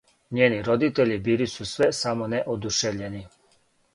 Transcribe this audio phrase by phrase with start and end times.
[0.35, 3.21] Њени родитељи били су све само не одушевљени.